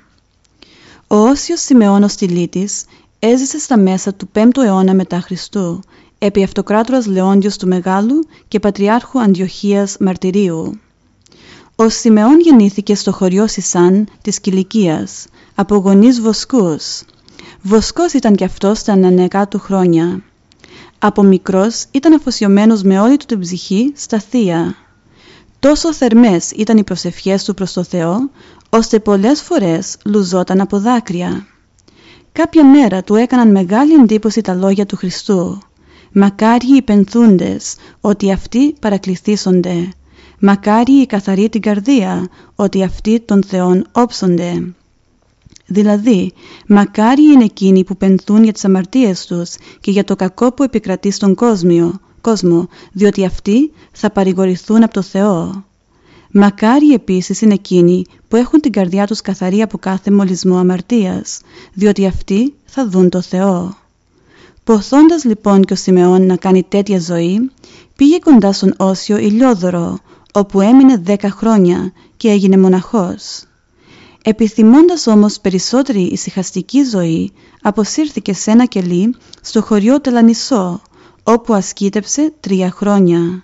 Ο 1.08 1.16
Όσιος 1.16 1.60
Σιμεών 1.60 2.04
ο 2.04 2.08
Στυλίτης 2.08 2.86
έζησε 3.20 3.60
στα 3.60 3.78
μέσα 3.78 4.14
του 4.14 4.30
5ου 4.34 4.64
αιώνα 4.64 4.94
μετά 4.94 5.20
Χριστού, 5.20 5.80
επί 6.20 6.44
αυτοκράτορας 6.44 7.06
Λεόντιος 7.06 7.58
του 7.58 7.68
Μεγάλου 7.68 8.28
και 8.48 8.60
Πατριάρχου 8.60 9.22
Αντιοχίας 9.22 9.98
Μαρτυρίου. 10.00 10.80
Ο 11.76 11.90
Σιμεών 11.90 12.40
γεννήθηκε 12.40 12.96
στο 12.96 13.12
χωριό 13.12 13.48
Σισάν 13.48 14.08
της 14.22 14.40
Κιλικίας, 14.40 15.26
από 15.56 15.76
γονείς 15.76 16.22
βοσκούς. 16.22 17.04
Βοσκός 17.66 18.14
ήταν 18.14 18.36
κι 18.36 18.44
αυτός 18.44 18.80
στα 18.80 18.96
νεανικά 18.96 19.48
του 19.48 19.60
χρόνια. 19.60 20.24
Από 21.00 21.24
μικρός 21.24 21.86
ήταν 21.92 22.14
αφοσιωμένος 22.14 22.84
με 22.84 23.00
όλη 23.00 23.18
του 23.18 23.26
την 23.26 23.40
ψυχή 23.40 23.94
στα 23.96 24.20
Θεία. 24.20 24.76
Τόσο 25.60 25.94
θερμές 25.94 26.52
ήταν 26.52 26.78
οι 26.78 26.84
προσευχές 26.84 27.44
του 27.44 27.54
προς 27.54 27.74
το 27.74 27.84
Θεό, 27.84 28.30
ώστε 28.70 29.00
πολλές 29.00 29.42
φορές 29.42 29.98
λουζόταν 30.06 30.62
από 30.62 30.80
δάκρυα. 30.80 31.48
Κάποια 32.32 32.66
μέρα 32.66 33.04
του 33.04 33.16
έκαναν 33.16 33.52
μεγάλη 33.52 33.94
εντύπωση 33.94 34.42
τα 34.42 34.54
λόγια 34.54 34.86
του 34.86 34.96
Χριστού. 34.96 35.58
Μακάριοι 36.12 36.76
οι 36.76 36.82
πενθούντες, 36.82 37.76
ότι 38.02 38.32
αυτοί 38.32 38.74
παρακληθήσονται. 38.80 39.90
Μακάριοι 40.40 41.00
οι 41.02 41.06
καθαροί 41.06 41.50
την 41.50 41.62
καρδία, 41.62 42.28
ότι 42.56 42.84
αυτοί 42.84 43.20
των 43.20 43.44
Θεών 43.44 43.88
όψονται. 43.92 44.74
Δηλαδή, 45.66 46.32
μακάρι 46.68 47.24
είναι 47.24 47.44
εκείνοι 47.44 47.84
που 47.84 47.98
πενθούν 47.98 48.44
για 48.44 48.54
τις 48.54 48.66
αμαρτίες 48.66 49.26
τους 49.26 49.56
και 49.80 49.92
για 49.92 50.04
το 50.04 50.16
κακό 50.16 50.54
που 50.54 50.64
επικρατεί 50.64 51.12
στον 51.12 51.36
κόσμο, 51.36 52.00
κόσμο 52.22 52.68
διότι 52.92 53.26
αυτοί 53.26 53.72
θα 53.92 54.12
παρηγορηθούν 54.12 54.84
από 54.84 54.94
το 54.94 55.02
Θεό. 55.02 55.64
Μακάρι 56.32 56.94
επίσης 56.94 57.42
είναι 57.42 57.54
εκείνοι 57.54 58.06
που 58.28 58.36
έχουν 58.36 58.60
την 58.60 58.72
καρδιά 58.72 59.08
τους 59.08 59.22
καθαρή 59.22 59.62
από 59.62 59.78
κάθε 59.78 60.12
μολυσμό 60.12 60.58
αμαρτίας, 60.58 61.42
διότι 61.74 62.06
αυτοί 62.06 62.54
θα 62.66 62.88
δουν 62.88 63.10
το 63.10 63.22
Θεό. 63.22 63.78
Ποθώντας 64.64 65.24
λοιπόν 65.24 65.62
και 65.62 65.74
ο 65.74 65.76
Σιμεών 65.76 66.26
να 66.26 66.36
κάνει 66.36 66.64
τέτοια 66.64 67.00
ζωή, 67.00 67.52
πήγε 67.96 68.20
κοντά 68.20 68.54
στον 68.54 68.74
Όσιο 68.78 69.18
Ηλιόδωρο, 69.18 70.00
όπου 70.34 70.62
έμεινε 70.62 70.98
δέκα 70.98 71.30
χρόνια 71.30 71.92
και 72.18 72.30
έγινε 72.30 72.58
μοναχός. 72.58 73.44
Επιθυμώντας 74.26 75.08
όμως 75.08 75.40
περισσότερη 75.40 76.02
ησυχαστική 76.02 76.84
ζωή, 76.84 77.32
αποσύρθηκε 77.62 78.34
σε 78.34 78.52
ένα 78.52 78.66
κελί 78.66 79.16
στο 79.42 79.62
χωριό 79.62 80.02
Τελανισό, 80.02 80.82
όπου 81.24 81.54
ασκήτεψε 81.54 82.34
τρία 82.40 82.72
χρόνια. 82.72 83.44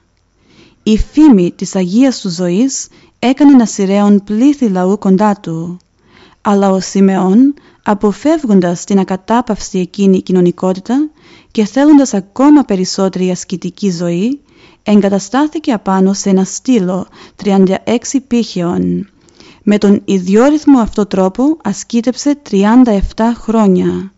Η 0.83 0.98
φήμη 0.98 1.51
της 1.51 1.75
Αγίας 1.75 2.19
του 2.19 2.29
ζωής 2.29 2.88
έκανε 3.19 3.55
να 3.55 3.65
σειραίων 3.65 4.24
πλήθη 4.24 4.67
λαού 4.69 4.98
κοντά 4.98 5.36
του. 5.41 5.77
Αλλά 6.41 6.71
ο 6.71 6.79
Σιμεών, 6.79 7.53
αποφεύγοντας 7.83 8.83
την 8.83 9.00
ακατάπαυστη 9.00 9.79
εκείνη 9.79 10.21
κοινωνικότητα 10.21 11.09
και 11.51 11.65
θέλοντας 11.65 12.13
ακόμα 12.13 12.63
περισσότερη 12.63 13.31
ασκητική 13.31 13.91
ζωή, 13.91 14.39
εγκαταστάθηκε 14.83 15.71
απάνω 15.71 16.13
σε 16.13 16.29
ένα 16.29 16.43
στήλο 16.43 17.07
36 17.43 17.75
πύχεων. 18.27 19.09
Με 19.63 19.78
τον 19.78 20.01
ιδιόρυθμο 20.06 20.80
αυτό 20.80 21.06
τρόπο 21.06 21.58
ασκήτεψε 21.63 22.42
37 22.50 22.84
χρόνια. 23.36 24.12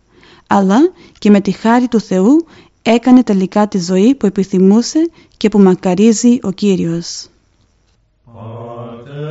Αλλά 0.47 0.77
και 1.19 1.29
με 1.29 1.41
τη 1.41 1.51
χάρη 1.51 1.87
του 1.87 1.99
Θεού 1.99 2.45
έκανε 2.81 3.23
τελικά 3.23 3.67
τη 3.67 3.79
ζωή 3.79 4.15
που 4.15 4.25
επιθυμούσε 4.25 5.09
και 5.37 5.49
που 5.49 5.59
μακαρίζει 5.59 6.39
ο 6.41 6.51
Κύριος. 6.51 7.25
Στις 9.01 9.30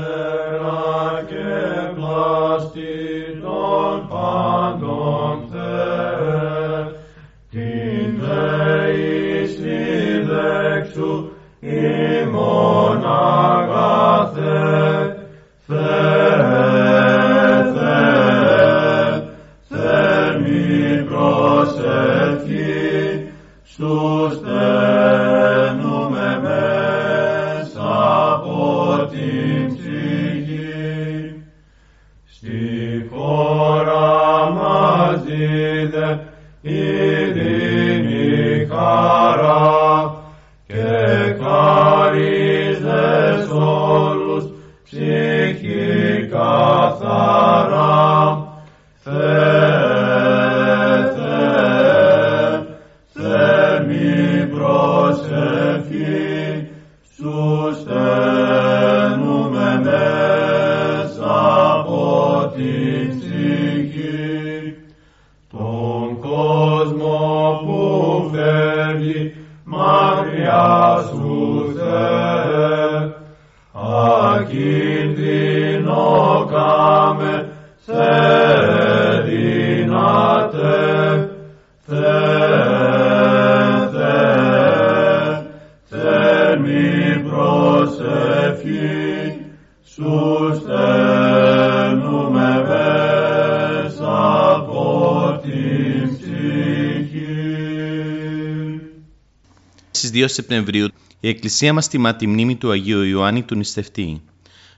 2 100.21 100.25
Σεπτεμβρίου 100.27 100.89
η 101.21 101.29
Εκκλησία 101.29 101.73
μας 101.73 101.89
τιμά 101.89 102.17
τη 102.17 102.27
μνήμη 102.27 102.57
του 102.57 102.71
Αγίου 102.71 103.03
Ιωάννη 103.03 103.43
του 103.43 103.55
Νηστευτή. 103.55 104.23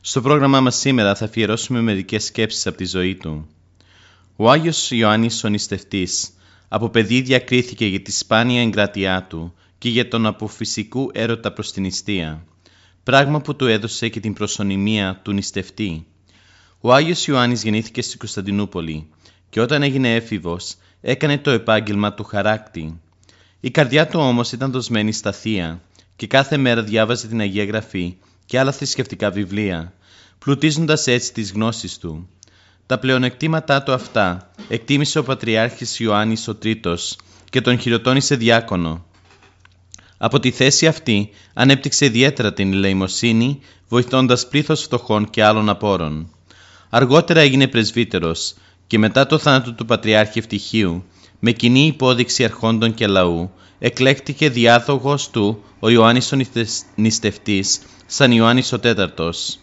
Στο 0.01 0.21
πρόγραμμά 0.21 0.61
μας 0.61 0.77
σήμερα 0.77 1.15
θα 1.15 1.25
αφιερώσουμε 1.25 1.81
μερικές 1.81 2.25
σκέψεις 2.25 2.67
από 2.67 2.77
τη 2.77 2.85
ζωή 2.85 3.15
του. 3.15 3.49
Ο 4.37 4.51
Άγιος 4.51 4.91
Ιωάννης 4.91 5.45
ο 5.45 5.49
Νηστευτής 5.49 6.31
από 6.69 6.89
παιδί 6.89 7.21
διακρίθηκε 7.21 7.87
για 7.87 8.01
τη 8.01 8.13
σπάνια 8.13 8.63
εγκρατειά 8.63 9.27
του 9.29 9.55
και 9.79 9.89
για 9.89 10.09
τον 10.09 10.27
αποφυσικού 10.27 11.11
έρωτα 11.13 11.53
προς 11.53 11.73
την 11.73 11.83
νηστεία, 11.83 12.45
πράγμα 13.03 13.41
που 13.41 13.57
του 13.57 13.67
έδωσε 13.67 14.09
και 14.09 14.21
την 14.21 14.33
προσωνυμία 14.33 15.21
του 15.25 15.33
νηστευτή. 15.33 16.07
Ο 16.81 16.95
Άγιος 16.95 17.27
Ιωάννης 17.27 17.63
γεννήθηκε 17.63 18.03
στη 18.03 18.17
Κωνσταντινούπολη 18.17 19.09
και 19.51 19.61
όταν 19.61 19.83
έγινε 19.83 20.15
έφηβος 20.15 20.75
έκανε 21.01 21.39
το 21.39 21.51
επάγγελμα 21.51 22.15
του 22.15 22.25
χαράκτη. 22.25 23.01
Η 23.65 23.71
καρδιά 23.71 24.07
του 24.07 24.21
όμως 24.21 24.53
ήταν 24.53 24.71
δοσμένη 24.71 25.13
στα 25.13 25.33
θεία 25.33 25.81
και 26.17 26.27
κάθε 26.27 26.57
μέρα 26.57 26.83
διάβαζε 26.83 27.27
την 27.27 27.41
Αγία 27.41 27.65
Γραφή 27.65 28.17
και 28.47 28.59
άλλα 28.59 28.73
θρησκευτικά 28.73 29.31
βιβλία, 29.31 29.93
πλουτίζοντας 30.39 31.07
έτσι 31.07 31.33
τις 31.33 31.53
γνώσεις 31.53 31.99
του. 31.99 32.29
Τα 32.87 32.99
πλεονεκτήματά 32.99 33.83
του 33.83 33.93
αυτά 33.93 34.51
εκτίμησε 34.69 35.19
ο 35.19 35.23
Πατριάρχης 35.23 36.01
Ιωάννης 36.01 36.49
ο 36.49 36.55
Τρίτος 36.55 37.17
και 37.51 37.61
τον 37.61 37.79
χειροτώνησε 37.79 38.35
διάκονο. 38.37 39.05
Από 40.19 40.41
τη 40.41 40.51
θέση 40.51 40.87
αυτή 40.87 41.31
ανέπτυξε 41.55 42.05
ιδιαίτερα 42.05 42.53
την 42.53 42.73
ελεημοσύνη, 42.73 43.61
βοηθώντας 43.89 44.49
πλήθος 44.49 44.83
φτωχών 44.83 45.31
και 45.31 45.45
άλλων 45.45 45.69
απόρων. 45.69 46.31
Αργότερα 46.91 47.41
έγινε 47.41 47.69
πρεσβύτερος 47.69 48.55
και 48.87 48.99
μετά 48.99 49.27
το 49.27 49.39
θάνατο 49.39 49.73
του 49.73 49.85
Πατριάρχη 49.85 50.39
Ευτυχίου, 50.39 51.05
με 51.45 51.53
κοινή 51.53 51.87
υπόδειξη 51.87 52.45
αρχόντων 52.45 52.95
και 52.95 53.07
λαού, 53.07 53.51
εκλέκτηκε 53.79 54.51
διάδογος 54.51 55.31
του 55.31 55.63
ο 55.79 55.89
Ιωάννης 55.89 56.33
ο 56.33 56.37
Νηστευτής 56.95 57.81
σαν 58.07 58.33
Ιωάννης 58.33 58.73
ο 58.73 58.79
Τέταρτος. 58.79 59.59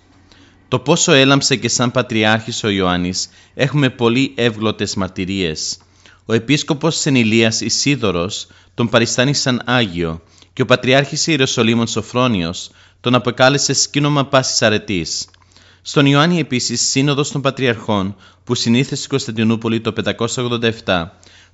Το 0.68 0.80
πόσο 0.80 1.12
έλαμψε 1.12 1.56
και 1.56 1.70
σαν 1.70 1.92
Πατριάρχης 1.92 2.64
ο 2.64 2.70
Ιωάννης 2.70 3.30
έχουμε 3.54 3.90
πολύ 3.90 4.34
εύγλωτες 4.36 4.96
μαρτυρίες. 4.96 5.78
Ο 6.26 6.34
επίσκοπος 6.34 6.96
Σενηλίας 6.96 7.62
Ισίδωρος 7.62 8.48
τον 8.74 8.90
παριστάνει 8.90 9.34
σαν 9.34 9.62
Άγιο 9.66 10.22
και 10.54 10.62
ο 10.62 10.66
Πατριάρχης 10.66 11.28
Ιεροσολύμων 11.28 11.88
Σοφρόνιος 11.88 12.72
τον 13.02 13.16
αποκάλεσε 13.16 13.74
σκήνομα 13.74 14.26
πάσης 14.26 14.62
αρετής. 14.62 15.30
Στον 15.82 16.06
Ιωάννη 16.06 16.40
επίσης 16.40 16.90
Σύνοδος 16.90 17.32
των 17.32 17.42
Πατριαρχών 17.42 18.16
που 18.44 18.56
συνήθεσε 18.56 18.96
στην 18.96 19.10
Κωνσταντινούπολη 19.10 19.82
το 19.82 19.94
587 20.86 21.08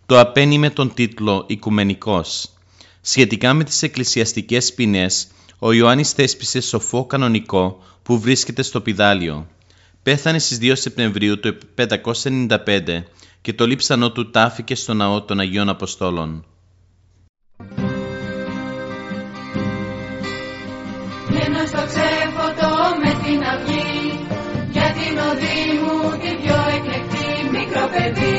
το 0.05 0.19
απένει 0.19 0.57
με 0.57 0.69
τον 0.69 0.93
τίτλο 0.93 1.43
«Οικουμενικός». 1.47 2.49
Σχετικά 3.01 3.53
με 3.53 3.63
τις 3.63 3.81
εκκλησιαστικές 3.83 4.73
ποινές, 4.73 5.27
ο 5.59 5.71
Ιωάννης 5.71 6.11
θέσπισε 6.11 6.61
σοφό 6.61 7.05
κανονικό 7.05 7.83
που 8.03 8.19
βρίσκεται 8.19 8.61
στο 8.61 8.81
πιδάλιο. 8.81 9.47
Πέθανε 10.03 10.39
στις 10.39 10.57
2 10.61 10.71
Σεπτεμβρίου 10.75 11.39
του 11.39 11.57
595 11.75 13.03
και 13.41 13.53
το 13.53 13.67
λείψανό 13.67 14.11
του 14.11 14.29
τάφηκε 14.29 14.75
στο 14.75 14.93
ναό 14.93 15.21
των 15.21 15.39
Αγίων 15.39 15.69
Αποστόλων. 15.69 16.45
στο 21.67 21.83
ξέφωτο 21.91 22.71
με 23.03 23.11
την 23.23 23.39
αυγή 23.53 24.27
για 24.71 24.89
την 24.97 25.17
οδή 25.29 25.61
μου 25.81 25.97
την 26.21 26.35
πιο 26.41 26.57
εκλεκτή 26.75 27.27
μικρό 27.51 27.85
παιδί 27.93 28.34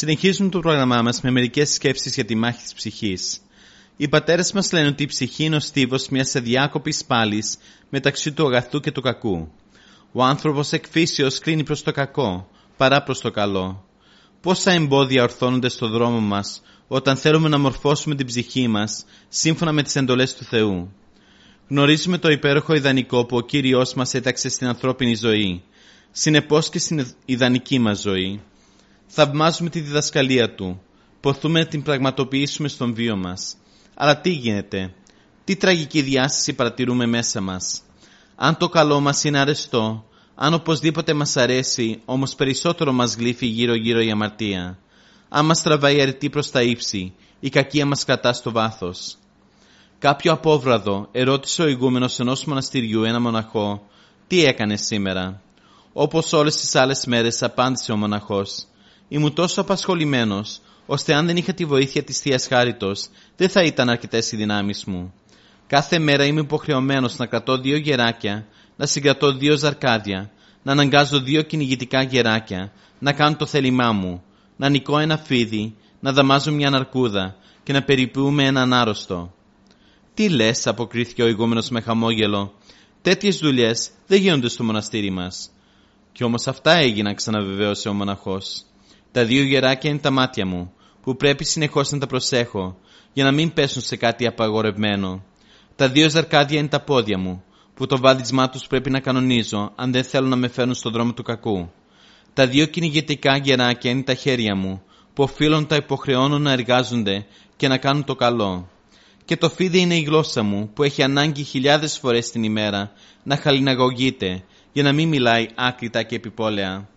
Συνεχίζουμε 0.00 0.48
το 0.48 0.60
πρόγραμμά 0.60 1.02
μας 1.02 1.20
με 1.20 1.30
μερικές 1.30 1.70
σκέψεις 1.70 2.14
για 2.14 2.24
τη 2.24 2.34
μάχη 2.34 2.62
της 2.62 2.74
ψυχής. 2.74 3.40
Οι 3.96 4.08
πατέρες 4.08 4.52
μας 4.52 4.72
λένε 4.72 4.86
ότι 4.86 5.02
η 5.02 5.06
ψυχή 5.06 5.44
είναι 5.44 5.56
ο 5.56 5.60
στίβος 5.60 6.08
μιας 6.08 6.36
αδιάκοπης 6.36 7.04
πάλης 7.04 7.58
μεταξύ 7.88 8.32
του 8.32 8.46
αγαθού 8.46 8.80
και 8.80 8.92
του 8.92 9.00
κακού. 9.00 9.52
Ο 10.12 10.24
άνθρωπος 10.24 10.72
εκ 10.72 10.84
φύσεω 10.90 11.28
κλείνει 11.40 11.64
προς 11.64 11.82
το 11.82 11.92
κακό, 11.92 12.48
παρά 12.76 13.02
προς 13.02 13.20
το 13.20 13.30
καλό. 13.30 13.84
Πόσα 14.40 14.70
εμπόδια 14.72 15.22
ορθώνονται 15.22 15.68
στο 15.68 15.88
δρόμο 15.88 16.20
μας 16.20 16.62
όταν 16.88 17.16
θέλουμε 17.16 17.48
να 17.48 17.58
μορφώσουμε 17.58 18.14
την 18.14 18.26
ψυχή 18.26 18.68
μας 18.68 19.04
σύμφωνα 19.28 19.72
με 19.72 19.82
τις 19.82 19.96
εντολές 19.96 20.34
του 20.34 20.44
Θεού. 20.44 20.92
Γνωρίζουμε 21.68 22.18
το 22.18 22.30
υπέροχο 22.30 22.74
ιδανικό 22.74 23.26
που 23.26 23.36
ο 23.36 23.40
κύριος 23.40 23.94
μας 23.94 24.14
έταξε 24.14 24.48
στην 24.48 24.66
ανθρώπινη 24.66 25.14
ζωή, 25.14 25.62
συνεπώς 26.10 26.68
και 26.68 26.78
στην 26.78 27.06
ιδανική 27.24 27.78
μας 27.78 28.00
ζωή 28.00 28.40
Θαυμάζουμε 29.10 29.70
τη 29.70 29.80
διδασκαλία 29.80 30.54
του. 30.54 30.80
Ποθούμε 31.20 31.58
να 31.60 31.66
την 31.66 31.82
πραγματοποιήσουμε 31.82 32.68
στον 32.68 32.94
βίο 32.94 33.16
μας. 33.16 33.56
Αλλά 33.94 34.20
τι 34.20 34.30
γίνεται; 34.30 34.94
Τι 35.44 35.56
τραγική 35.56 36.02
διάσταση 36.02 36.52
παρατηρούμε 36.52 37.06
μέσα 37.06 37.40
μας; 37.40 37.82
Αν 38.36 38.56
το 38.56 38.68
καλό 38.68 39.00
μας 39.00 39.24
είναι 39.24 39.38
αρεστό, 39.38 40.04
αν 40.34 40.54
οπωσδήποτε 40.54 41.14
μας 41.14 41.36
αρέσει, 41.36 42.00
όμως 42.04 42.34
περισσότερο 42.34 42.92
μας 42.92 43.14
γλύφει 43.16 43.46
γύρω-γύρω 43.46 44.00
η 44.00 44.10
αμαρτία. 44.10 44.78
Αν 45.28 45.44
μας 45.44 45.62
τραβάει 45.62 46.00
αρετή 46.00 46.30
προς 46.30 46.50
τα 46.50 46.62
ύψη, 46.62 47.12
η 47.40 47.48
κακία 47.48 47.86
μας 47.86 48.04
κρατά 48.04 48.32
στο 48.32 48.52
βάθος. 48.52 49.16
Κάποιο 49.98 50.32
απόβραδο 50.32 51.08
ερώτησε 51.12 51.62
ο 51.62 51.68
ηγούμενος 51.68 52.18
ενός 52.20 52.44
μοναστηριού 52.44 53.02
ένα 53.04 53.20
μοναχό 53.20 53.86
«Τι 54.26 54.44
έκανες 54.44 54.80
σήμερα» 54.80 55.42
Όπως 55.92 56.32
όλες 56.32 56.56
τις 56.56 56.74
άλλες 56.74 57.06
μέρες 57.06 57.42
απάντησε 57.42 57.92
ο 57.92 57.96
μοναχός 57.96 58.66
Ήμουν 59.08 59.34
τόσο 59.34 59.60
απασχολημένος, 59.60 60.60
ώστε 60.86 61.14
αν 61.14 61.26
δεν 61.26 61.36
είχα 61.36 61.52
τη 61.52 61.64
βοήθεια 61.64 62.02
της 62.02 62.18
θείας 62.18 62.46
Χάριτος, 62.46 63.08
δεν 63.36 63.48
θα 63.48 63.62
ήταν 63.62 63.88
αρκετές 63.88 64.32
οι 64.32 64.36
δυνάμεις 64.36 64.84
μου. 64.84 65.12
Κάθε 65.66 65.98
μέρα 65.98 66.24
είμαι 66.24 66.40
υποχρεωμένος 66.40 67.16
να 67.16 67.26
κρατώ 67.26 67.58
δύο 67.58 67.76
γεράκια, 67.76 68.46
να 68.76 68.86
συγκρατώ 68.86 69.32
δύο 69.32 69.56
ζαρκάδια, 69.56 70.30
να 70.62 70.72
αναγκάζω 70.72 71.20
δύο 71.20 71.42
κυνηγητικά 71.42 72.02
γεράκια, 72.02 72.72
να 72.98 73.12
κάνω 73.12 73.36
το 73.36 73.46
θέλημά 73.46 73.92
μου, 73.92 74.22
να 74.56 74.68
νικώ 74.68 74.98
ένα 74.98 75.16
φίδι, 75.16 75.74
να 76.00 76.12
δαμάζω 76.12 76.52
μια 76.52 76.70
ναρκούδα 76.70 77.36
και 77.62 77.72
να 77.72 77.82
περιποιούμε 77.82 78.44
έναν 78.44 78.72
άρρωστο. 78.72 79.34
Τι 80.14 80.28
λες, 80.28 80.66
αποκρίθηκε 80.66 81.22
ο 81.22 81.26
ηγούμενος 81.26 81.68
με 81.68 81.80
χαμόγελο. 81.80 82.52
Τέτοιες 83.02 83.38
δουλειές 83.38 83.90
δεν 84.06 84.20
γίνονται 84.20 84.48
στο 84.48 84.64
μοναστήρι 84.64 85.10
μας. 85.10 85.50
Κι 86.12 86.24
όμως 86.24 86.46
αυτά 86.46 86.72
έγιναν, 86.72 87.14
ξαναβεβαίωσε 87.14 87.88
ο 87.88 87.92
μοναχός. 87.92 88.64
Τα 89.12 89.24
δύο 89.24 89.42
γεράκια 89.42 89.90
είναι 89.90 89.98
τα 89.98 90.10
μάτια 90.10 90.46
μου, 90.46 90.72
που 91.02 91.16
πρέπει 91.16 91.44
συνεχώς 91.44 91.90
να 91.90 91.98
τα 91.98 92.06
προσέχω, 92.06 92.78
για 93.12 93.24
να 93.24 93.32
μην 93.32 93.52
πέσουν 93.52 93.82
σε 93.82 93.96
κάτι 93.96 94.26
απαγορευμένο. 94.26 95.24
Τα 95.76 95.88
δύο 95.88 96.10
ζαρκάδια 96.10 96.58
είναι 96.58 96.68
τα 96.68 96.80
πόδια 96.80 97.18
μου, 97.18 97.42
που 97.74 97.86
το 97.86 97.98
βάδισμά 97.98 98.48
τους 98.48 98.66
πρέπει 98.66 98.90
να 98.90 99.00
κανονίζω, 99.00 99.72
αν 99.76 99.92
δεν 99.92 100.04
θέλω 100.04 100.28
να 100.28 100.36
με 100.36 100.48
φέρουν 100.48 100.74
στον 100.74 100.92
δρόμο 100.92 101.12
του 101.12 101.22
κακού. 101.22 101.70
Τα 102.32 102.46
δύο 102.46 102.66
κυνηγετικά 102.66 103.36
γεράκια 103.36 103.90
είναι 103.90 104.02
τα 104.02 104.14
χέρια 104.14 104.54
μου, 104.54 104.82
που 105.14 105.22
οφείλουν 105.22 105.66
τα 105.66 105.76
υποχρεώνουν 105.76 106.42
να 106.42 106.52
εργάζονται 106.52 107.26
και 107.56 107.68
να 107.68 107.78
κάνουν 107.78 108.04
το 108.04 108.14
καλό. 108.14 108.68
Και 109.24 109.36
το 109.36 109.48
φίδι 109.50 109.80
είναι 109.80 109.96
η 109.96 110.02
γλώσσα 110.02 110.42
μου, 110.42 110.70
που 110.74 110.82
έχει 110.82 111.02
ανάγκη 111.02 111.42
χιλιάδες 111.42 111.98
φορές 111.98 112.30
την 112.30 112.42
ημέρα 112.42 112.92
να 113.22 113.36
χαλιναγωγείται, 113.36 114.44
για 114.72 114.82
να 114.82 114.92
μην 114.92 115.08
μιλάει 115.08 115.46
άκρητα 115.54 116.02
και 116.02 116.16
επιπόλαια. 116.16 116.88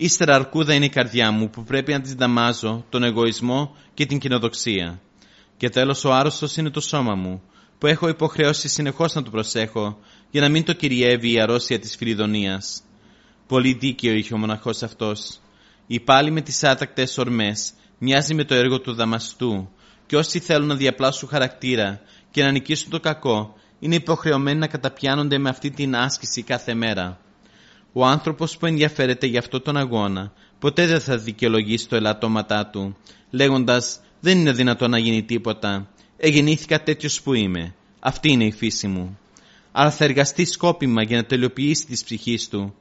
Ύστερα 0.00 0.34
αρκούδα 0.34 0.74
είναι 0.74 0.84
η 0.84 0.88
καρδιά 0.88 1.30
μου 1.30 1.50
που 1.50 1.64
πρέπει 1.64 1.92
να 1.92 2.00
της 2.00 2.14
δαμάζω 2.14 2.84
τον 2.88 3.02
εγωισμό 3.02 3.76
και 3.94 4.06
την 4.06 4.18
κοινοδοξία. 4.18 5.00
Και 5.56 5.68
τέλος 5.68 6.04
ο 6.04 6.12
άρρωστος 6.12 6.56
είναι 6.56 6.70
το 6.70 6.80
σώμα 6.80 7.14
μου 7.14 7.42
που 7.78 7.86
έχω 7.86 8.08
υποχρεώσει 8.08 8.68
συνεχώς 8.68 9.14
να 9.14 9.22
το 9.22 9.30
προσέχω 9.30 9.98
για 10.30 10.40
να 10.40 10.48
μην 10.48 10.64
το 10.64 10.72
κυριεύει 10.72 11.32
η 11.32 11.40
αρρώστια 11.40 11.78
της 11.78 11.96
φιλιδονίας. 11.96 12.82
Πολύ 13.46 13.72
δίκαιο 13.72 14.12
είχε 14.12 14.34
ο 14.34 14.38
μοναχός 14.38 14.82
αυτός. 14.82 15.40
Η 15.86 16.00
πάλι 16.00 16.30
με 16.30 16.40
τις 16.40 16.64
άτακτες 16.64 17.18
ορμές 17.18 17.72
μοιάζει 17.98 18.34
με 18.34 18.44
το 18.44 18.54
έργο 18.54 18.80
του 18.80 18.94
δαμαστού 18.94 19.68
και 20.06 20.16
όσοι 20.16 20.38
θέλουν 20.38 20.66
να 20.66 20.74
διαπλάσουν 20.74 21.28
χαρακτήρα 21.28 22.00
και 22.30 22.42
να 22.42 22.50
νικήσουν 22.50 22.90
το 22.90 23.00
κακό 23.00 23.54
είναι 23.78 23.94
υποχρεωμένοι 23.94 24.58
να 24.58 24.66
καταπιάνονται 24.66 25.38
με 25.38 25.48
αυτή 25.48 25.70
την 25.70 25.96
άσκηση 25.96 26.42
κάθε 26.42 26.74
μέρα. 26.74 27.18
Ο 28.00 28.04
άνθρωπος 28.04 28.56
που 28.56 28.66
ενδιαφέρεται 28.66 29.26
για 29.26 29.38
αυτό 29.38 29.60
τον 29.60 29.76
αγώνα 29.76 30.32
ποτέ 30.58 30.86
δεν 30.86 31.00
θα 31.00 31.18
δικαιολογήσει 31.18 31.88
το 31.88 31.96
ελαττώματά 31.96 32.66
του, 32.66 32.96
λέγοντας 33.30 34.00
«Δεν 34.20 34.38
είναι 34.38 34.52
δυνατό 34.52 34.88
να 34.88 34.98
γίνει 34.98 35.22
τίποτα. 35.22 35.88
Εγεννήθηκα 36.16 36.82
τέτοιος 36.82 37.22
που 37.22 37.34
είμαι. 37.34 37.74
Αυτή 38.00 38.32
είναι 38.32 38.44
η 38.44 38.52
φύση 38.52 38.86
μου». 38.86 39.18
Αλλά 39.72 39.90
θα 39.90 40.04
εργαστεί 40.04 40.44
σκόπιμα 40.44 41.02
για 41.02 41.16
να 41.16 41.24
τελειοποιήσει 41.24 41.86
τη 41.86 42.00
ψυχή 42.04 42.38
του. 42.50 42.74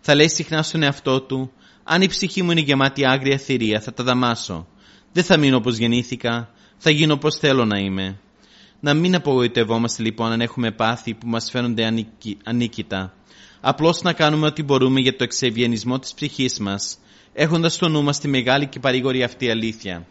Θα 0.00 0.14
λέει 0.14 0.28
συχνά 0.28 0.62
στον 0.62 0.82
εαυτό 0.82 1.20
του 1.20 1.52
«Αν 1.84 2.02
η 2.02 2.06
ψυχή 2.06 2.42
μου 2.42 2.50
είναι 2.50 2.60
γεμάτη 2.60 3.06
άγρια 3.06 3.38
θηρία 3.38 3.80
θα 3.80 3.92
τα 3.92 4.04
δαμάσω. 4.04 4.66
Δεν 5.12 5.24
θα 5.24 5.36
μείνω 5.36 5.56
όπως 5.56 5.76
γεννήθηκα. 5.76 6.50
Θα 6.76 6.90
γίνω 6.90 7.14
όπως 7.14 7.36
θέλω 7.36 7.64
να 7.64 7.78
είμαι». 7.78 8.20
Να 8.80 8.94
μην 8.94 9.14
απογοητευόμαστε 9.14 10.02
λοιπόν 10.02 10.32
αν 10.32 10.40
έχουμε 10.40 10.70
πάθη 10.70 11.14
που 11.14 11.26
μας 11.26 11.50
φαίνονται 11.50 11.92
ανίκητα 12.44 13.14
απλώς 13.64 14.02
να 14.02 14.12
κάνουμε 14.12 14.46
ό,τι 14.46 14.62
μπορούμε 14.62 15.00
για 15.00 15.16
το 15.16 15.24
εξευγενισμό 15.24 15.98
της 15.98 16.14
ψυχής 16.14 16.58
μας, 16.58 16.98
έχοντας 17.32 17.74
στο 17.74 17.88
νου 17.88 18.02
μας 18.02 18.18
τη 18.18 18.28
μεγάλη 18.28 18.66
και 18.66 18.80
παρήγορη 18.80 19.22
αυτή 19.22 19.50
αλήθεια. 19.50 20.06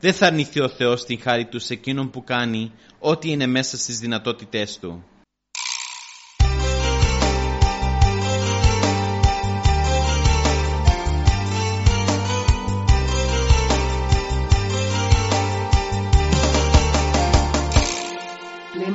Δεν 0.00 0.12
θα 0.12 0.26
αρνηθεί 0.26 0.60
ο 0.60 0.68
Θεός 0.68 1.04
την 1.04 1.20
χάρη 1.20 1.44
του 1.44 1.58
σε 1.58 1.72
εκείνον 1.72 2.10
που 2.10 2.24
κάνει 2.24 2.72
ό,τι 2.98 3.30
είναι 3.30 3.46
μέσα 3.46 3.76
στις 3.76 3.98
δυνατότητές 3.98 4.78
του. 4.78 5.04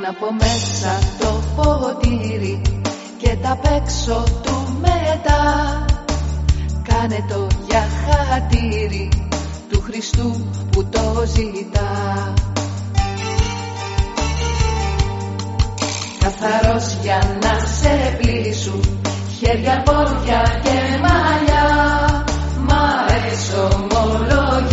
από 0.07 0.33
μέσα 0.33 0.99
το 1.19 1.43
ποτήρι 1.55 2.82
και 3.23 3.36
τα 3.41 3.59
παίξω 3.62 4.23
του 4.43 4.77
μετά. 4.81 5.41
Κάνε 6.83 7.25
το 7.29 7.47
για 7.67 7.88
χατήρι 8.05 9.09
του 9.69 9.81
Χριστού 9.81 10.45
που 10.71 10.86
το 10.86 11.23
ζητά. 11.25 12.33
Καθαρός 16.19 16.97
για 17.01 17.39
να 17.41 17.65
σε 17.65 18.17
πλήσουν 18.21 19.01
χέρια, 19.39 19.83
πόδια 19.86 20.59
και 20.63 20.77
μαλλιά. 21.01 21.67
Μα 22.67 23.05
εξομολογήσουν 23.31 24.72